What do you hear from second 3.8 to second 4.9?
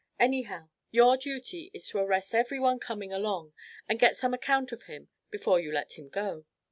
and get some account of